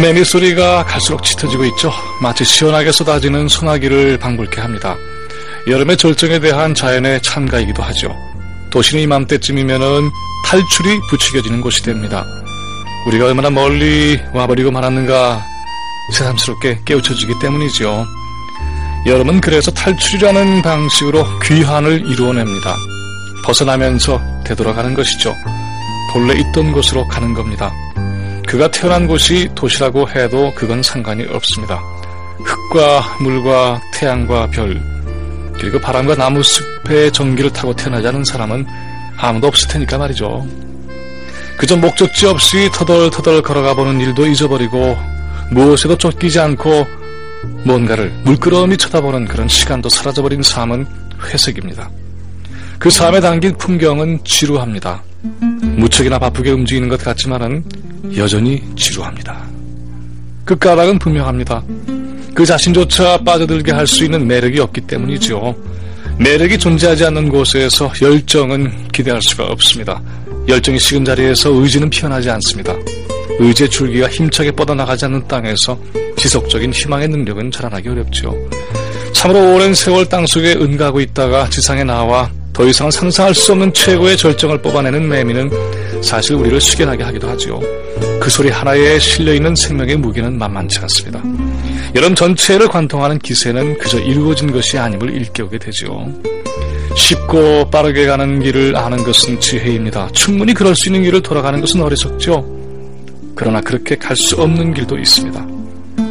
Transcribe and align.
매미 0.00 0.24
소리가 0.24 0.84
갈수록 0.86 1.22
짙어지고 1.22 1.66
있죠. 1.66 1.92
마치 2.22 2.42
시원하게 2.42 2.90
쏟아지는 2.90 3.48
소나기를 3.48 4.18
방불케 4.18 4.58
합니다. 4.58 4.96
여름의 5.66 5.98
절정에 5.98 6.38
대한 6.38 6.74
자연의 6.74 7.20
찬가이기도 7.20 7.82
하죠. 7.82 8.16
도시는 8.70 9.02
이맘때쯤이면은 9.02 10.10
탈출이 10.46 11.00
부추겨지는 11.10 11.60
곳이 11.60 11.82
됩니다. 11.82 12.24
우리가 13.06 13.26
얼마나 13.26 13.50
멀리 13.50 14.18
와버리고 14.32 14.70
말았는가 14.70 15.44
새삼스럽게 16.14 16.80
깨우쳐지기 16.86 17.34
때문이죠. 17.40 18.06
여름은 19.06 19.42
그래서 19.42 19.70
탈출이라는 19.70 20.62
방식으로 20.62 21.26
귀환을 21.40 22.10
이루어냅니다. 22.10 22.74
벗어나면서 23.44 24.18
되돌아가는 24.44 24.94
것이죠. 24.94 25.34
본래 26.12 26.34
있던 26.40 26.72
곳으로 26.72 27.06
가는 27.06 27.34
겁니다. 27.34 27.70
그가 28.50 28.68
태어난 28.68 29.06
곳이 29.06 29.48
도시라고 29.54 30.08
해도 30.08 30.52
그건 30.56 30.82
상관이 30.82 31.24
없습니다. 31.26 31.80
흙과 32.42 33.18
물과 33.20 33.80
태양과 33.94 34.48
별, 34.48 34.82
그리고 35.52 35.78
바람과 35.78 36.16
나무 36.16 36.42
숲의 36.42 37.12
전기를 37.12 37.52
타고 37.52 37.72
태어나지 37.76 38.08
않은 38.08 38.24
사람은 38.24 38.66
아무도 39.16 39.46
없을 39.46 39.68
테니까 39.68 39.98
말이죠. 39.98 40.44
그저 41.58 41.76
목적지 41.76 42.26
없이 42.26 42.68
터덜터덜 42.74 43.40
걸어가 43.42 43.74
보는 43.74 44.00
일도 44.00 44.26
잊어버리고 44.26 44.98
무엇에도 45.52 45.96
쫓기지 45.96 46.40
않고 46.40 46.88
뭔가를 47.62 48.10
물끄러미 48.24 48.78
쳐다보는 48.78 49.26
그런 49.26 49.46
시간도 49.46 49.88
사라져버린 49.88 50.42
삶은 50.42 50.88
회색입니다. 51.22 51.88
그 52.80 52.90
삶에 52.90 53.20
담긴 53.20 53.56
풍경은 53.56 54.24
지루합니다. 54.24 55.04
무척이나 55.76 56.18
바쁘게 56.18 56.50
움직이는 56.50 56.88
것 56.88 57.00
같지만은 57.04 57.62
여전히 58.16 58.62
지루합니다. 58.76 59.48
그 60.44 60.56
까닭은 60.56 60.98
분명합니다. 60.98 61.62
그 62.34 62.44
자신조차 62.44 63.18
빠져들게 63.18 63.72
할 63.72 63.86
수 63.86 64.04
있는 64.04 64.26
매력이 64.26 64.58
없기 64.60 64.82
때문이죠. 64.82 65.54
매력이 66.18 66.58
존재하지 66.58 67.06
않는 67.06 67.28
곳에서 67.28 67.90
열정은 68.00 68.88
기대할 68.92 69.22
수가 69.22 69.44
없습니다. 69.46 70.00
열정이 70.48 70.78
식은 70.78 71.04
자리에서 71.04 71.50
의지는 71.50 71.88
피어나지 71.88 72.30
않습니다. 72.30 72.74
의지의 73.38 73.70
줄기가 73.70 74.08
힘차게 74.08 74.50
뻗어나가지 74.52 75.06
않는 75.06 75.26
땅에서 75.28 75.78
지속적인 76.16 76.72
희망의 76.72 77.08
능력은 77.08 77.50
자라나기 77.50 77.88
어렵죠. 77.88 78.34
참으로 79.12 79.54
오랜 79.54 79.74
세월 79.74 80.06
땅속에 80.06 80.52
은가하고 80.54 81.00
있다가 81.00 81.48
지상에 81.48 81.84
나와 81.84 82.30
더 82.52 82.66
이상은 82.66 82.90
상상할 82.90 83.34
수 83.34 83.52
없는 83.52 83.72
최고의 83.72 84.16
절정을 84.16 84.60
뽑아내는 84.60 85.08
매미는 85.08 85.50
사실 86.02 86.34
우리를 86.36 86.60
숙연하게 86.60 87.04
하기도 87.04 87.28
하죠. 87.30 87.60
그 88.20 88.30
소리 88.30 88.50
하나에 88.50 88.98
실려있는 88.98 89.54
생명의 89.54 89.96
무게는 89.96 90.38
만만치 90.38 90.78
않습니다. 90.80 91.22
여름 91.94 92.14
전체를 92.14 92.68
관통하는 92.68 93.18
기세는 93.18 93.78
그저 93.78 93.98
이루어진 93.98 94.50
것이 94.52 94.78
아님을 94.78 95.14
일깨우게 95.14 95.58
되죠. 95.58 96.10
쉽고 96.96 97.70
빠르게 97.70 98.06
가는 98.06 98.40
길을 98.40 98.76
아는 98.76 99.02
것은 99.04 99.38
지혜입니다. 99.40 100.08
충분히 100.12 100.54
그럴 100.54 100.74
수 100.74 100.88
있는 100.88 101.02
길을 101.02 101.22
돌아가는 101.22 101.60
것은 101.60 101.80
어리석죠. 101.82 102.44
그러나 103.34 103.60
그렇게 103.60 103.96
갈 103.96 104.16
수 104.16 104.36
없는 104.36 104.74
길도 104.74 104.98
있습니다. 104.98 105.46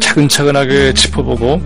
차근차근하게 0.00 0.94
짚어보고 0.94 1.60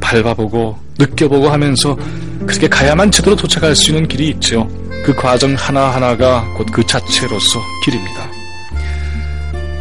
밟아보고 0.00 0.78
느껴보고 0.98 1.48
하면서 1.48 1.96
그렇게 2.46 2.68
가야만 2.68 3.10
제대로 3.10 3.36
도착할 3.36 3.74
수 3.74 3.90
있는 3.90 4.06
길이 4.08 4.28
있죠. 4.30 4.68
그 5.04 5.14
과정 5.14 5.54
하나하나가 5.54 6.44
곧 6.56 6.66
그 6.72 6.84
자체로서 6.86 7.60
길입니다. 7.84 8.30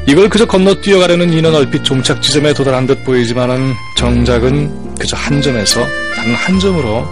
이걸 0.06 0.28
그저 0.28 0.46
건너뛰어가려는 0.46 1.32
이는 1.32 1.56
얼핏 1.56 1.84
종착 1.84 2.22
지점에 2.22 2.54
도달한 2.54 2.86
듯 2.86 3.04
보이지만은 3.06 3.74
정작은 3.96 4.96
그저 5.00 5.16
한 5.16 5.42
점에서 5.42 5.80
다른 6.16 6.36
한 6.36 6.60
점으로 6.60 7.08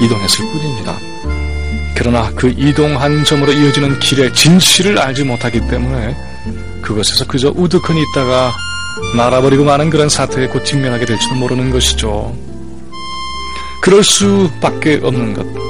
이동했을 0.00 0.44
뿐입니다. 0.50 0.96
그러나 1.96 2.30
그 2.34 2.52
이동 2.56 3.00
한 3.00 3.24
점으로 3.24 3.52
이어지는 3.52 3.98
길의 4.00 4.32
진실을 4.34 4.98
알지 4.98 5.24
못하기 5.24 5.60
때문에 5.68 6.16
그것에서 6.82 7.24
그저 7.26 7.52
우두커니 7.56 8.02
있다가 8.10 8.52
말아버리고 9.16 9.64
마는 9.64 9.90
그런 9.90 10.08
사태에 10.08 10.48
곧 10.48 10.64
직면하게 10.64 11.06
될지도 11.06 11.34
모르는 11.36 11.70
것이죠. 11.70 12.36
그럴 13.82 14.02
수밖에 14.02 15.00
없는 15.02 15.34
것. 15.34 15.68